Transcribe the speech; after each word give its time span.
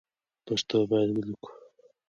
پښتو 0.45 0.77
باید 0.89 1.09
ولیکو 1.15 1.51